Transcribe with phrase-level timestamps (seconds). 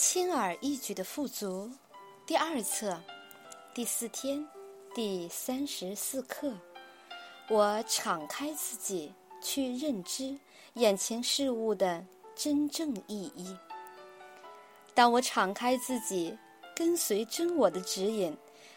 [0.00, 1.70] 轻而易举的富足，
[2.24, 2.98] 第二册，
[3.74, 4.42] 第四天，
[4.94, 6.50] 第三十四课。
[7.50, 10.34] 我敞开自己去认知
[10.72, 12.02] 眼前事物的
[12.34, 13.54] 真正意义。
[14.94, 16.34] 当我敞开自己，
[16.74, 18.34] 跟随真我的指引，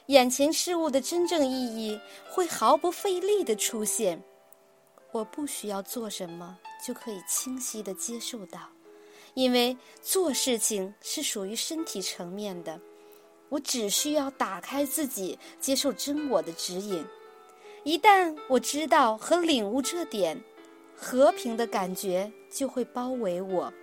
[0.08, 1.98] 眼前事物的真正意义
[2.30, 4.22] 会毫不费力的出现。
[5.14, 8.60] 我不需要做什么，就可以清晰的接受到。
[9.34, 12.80] 因为做事情是属于身体层面的，
[13.50, 17.04] 我只需要打开自己，接受真我的指引。
[17.84, 20.42] 一旦我知道和领悟这点，
[20.96, 23.74] 和平的感觉就会包围我。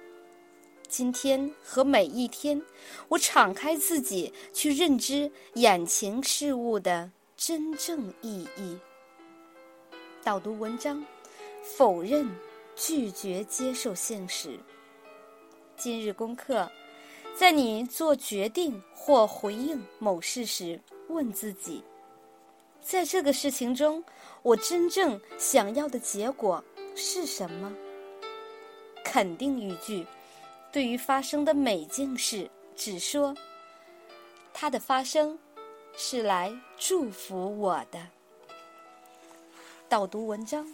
[0.88, 2.60] 今天和每一天，
[3.08, 8.78] 我敞开自己去认知眼前事物的真正意义。
[10.22, 11.04] 导读文章：
[11.62, 12.28] 否认、
[12.74, 14.58] 拒绝接受现实。
[15.80, 16.70] 今日功课，
[17.34, 20.78] 在你做决定或回应某事时，
[21.08, 21.82] 问自己：
[22.82, 24.04] 在这个事情中，
[24.42, 26.62] 我真正想要的结果
[26.94, 27.72] 是什么？
[29.02, 30.06] 肯定语句，
[30.70, 33.34] 对于发生的每件事，只说
[34.52, 35.38] 它的发生
[35.96, 38.06] 是来祝福我的。
[39.88, 40.70] 导读文章：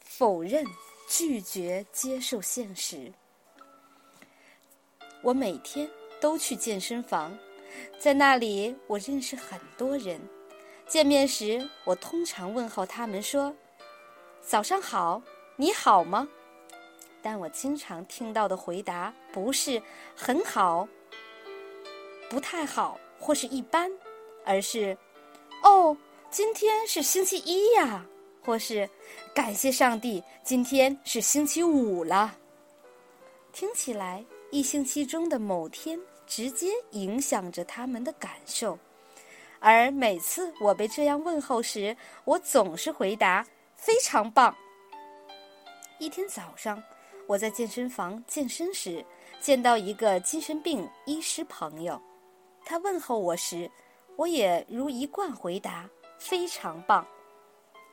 [0.00, 0.66] 否认、
[1.08, 3.12] 拒绝接受现实。
[5.26, 7.36] 我每天都去健身房，
[7.98, 10.20] 在那里我认识很多人。
[10.86, 13.52] 见面时，我通常问候他们说
[14.40, 15.20] ：“早上好，
[15.56, 16.28] 你好吗？”
[17.20, 19.82] 但我经常听到的回答不是
[20.14, 20.86] “很好
[22.30, 23.90] ”“不太好”或是一般，
[24.44, 24.96] 而是
[25.64, 25.96] “哦，
[26.30, 28.06] 今天是星期一呀”
[28.46, 28.88] 或是
[29.34, 32.38] “感谢上帝，今天是星期五了”。
[33.52, 34.24] 听起来。
[34.50, 38.78] 一星期中的某天，直接影响着他们的感受。
[39.58, 44.54] 而每次我被这样问候时，我总是回答：“非常棒。”
[45.98, 46.82] 一天早上，
[47.26, 49.04] 我在健身房健身时，
[49.40, 52.00] 见到一个精神病医师朋友。
[52.64, 53.70] 他问候我时，
[54.16, 57.04] 我也如一贯回答：“非常棒。”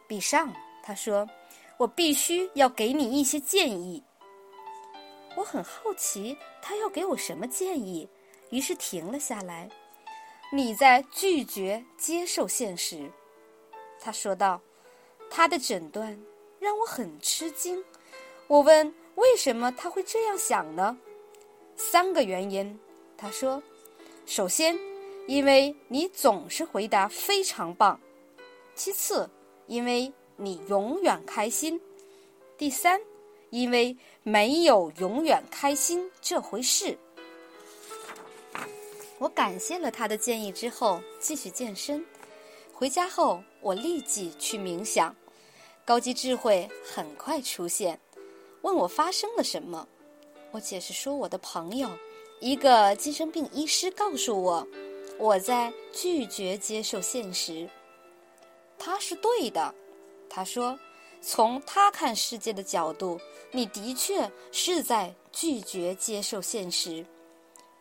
[0.08, 0.53] 比上，
[0.84, 1.28] 他说
[1.78, 4.03] ：“我必须要给你一些建议。”
[5.36, 8.08] 我很好奇他要给我什么建议，
[8.50, 9.70] 于是停了下来。
[10.52, 13.12] 你在拒绝接受现实，
[14.00, 14.62] 他说道。
[15.36, 16.16] 他的诊断
[16.60, 17.84] 让我很吃惊。
[18.46, 20.96] 我问为什么他会这样想呢？
[21.76, 22.80] 三个原因，
[23.18, 23.64] 他说。
[24.28, 24.78] 首先，
[25.28, 28.00] 因为你总是回答非常棒；
[28.76, 29.28] 其次，
[29.66, 31.80] 因为你永远开心；
[32.56, 33.02] 第三。
[33.53, 36.97] 因为没有永远开心这回事，
[39.19, 42.03] 我感谢了他的建议之后，继续健身。
[42.74, 45.16] 回家后，我立即去冥想，
[45.86, 48.00] 高级智慧很快出现，
[48.64, 49.88] 问我发生了什么。
[50.50, 51.91] 我解释说，我的朋友，
[52.40, 54.68] 一个精神病医师告诉我，
[55.20, 57.70] 我在拒绝接受现实。
[58.80, 59.75] 他是对的，
[60.28, 60.75] 他说。
[61.25, 63.17] 从他看世界的角度，
[63.51, 67.06] 你的确是在拒绝接受现实。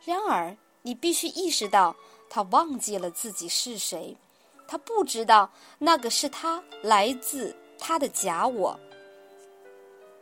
[0.04, 1.94] 然而，你必须意识到，
[2.30, 4.16] 他忘记了自己是谁，
[4.68, 8.78] 他不知道那个是他来自他的假我。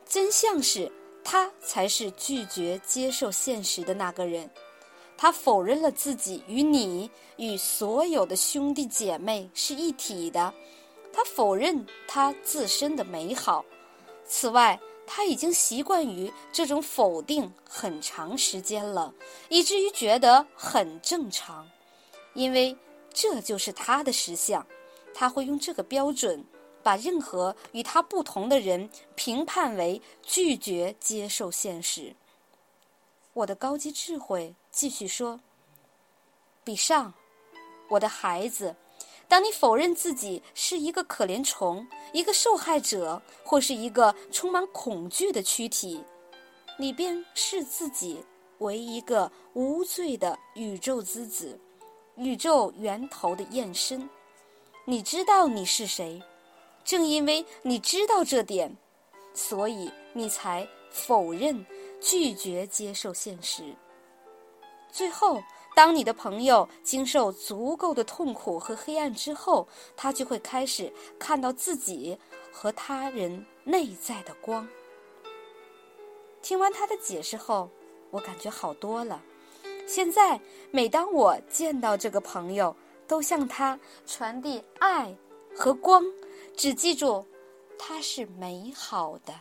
[0.06, 0.90] 真相是
[1.22, 4.50] 他才是拒绝接受现实的那个人，
[5.18, 10.52] 他否认了自己与你与所有的兄弟姐妹是一体的。
[11.12, 13.64] 他否认他自身的美好，
[14.24, 19.12] 此外，他已经习惯于这种否定很长时间了，
[19.48, 21.68] 以至于觉得很正常，
[22.34, 22.76] 因为
[23.12, 24.64] 这就是他的实相。
[25.12, 26.44] 他会用这个标准
[26.82, 32.14] 把任何与他不同的人评判为拒绝接受现实。
[33.32, 35.40] 我的高级智慧继续说
[36.62, 37.12] ：“比上，
[37.88, 38.76] 我的孩子。”
[39.30, 46.02] 当你否认自己是一个可怜虫、一个受害者，或是一个充满恐惧的躯体，
[46.76, 48.24] 你便视自己
[48.58, 51.56] 为一个无罪的宇宙之子，
[52.16, 54.10] 宇宙源头的验身。
[54.84, 56.20] 你知道你是谁，
[56.84, 58.76] 正因为你知道这点，
[59.32, 61.64] 所以你才否认、
[62.00, 63.76] 拒绝接受现实。
[64.90, 65.40] 最后。
[65.74, 72.18] 当你的朋友经受足够的痛苦和黑暗之后，他就会开始看到自己
[72.52, 74.68] 和他人内在的光。
[76.42, 77.70] 听完他的解释后，
[78.10, 79.22] 我感觉好多了。
[79.86, 80.40] 现在
[80.70, 82.74] 每当我见到这个朋友，
[83.06, 85.14] 都向他传递爱
[85.54, 86.04] 和光，
[86.56, 87.24] 只记住，
[87.78, 89.32] 他是美好的。